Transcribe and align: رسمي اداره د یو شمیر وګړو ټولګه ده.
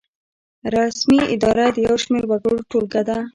رسمي 0.73 1.19
اداره 1.33 1.65
د 1.75 1.77
یو 1.87 1.95
شمیر 2.03 2.23
وګړو 2.27 2.57
ټولګه 2.69 3.01
ده. 3.09 3.17